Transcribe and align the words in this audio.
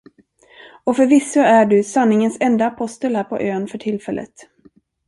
Och 0.83 0.95
förvisso 0.95 1.39
är 1.39 1.65
du 1.65 1.83
sanningens 1.83 2.37
enda 2.39 2.65
apostel 2.67 3.15
här 3.15 3.23
på 3.23 3.39
ön 3.39 3.67
för 3.67 3.77
tillfället. 3.77 4.33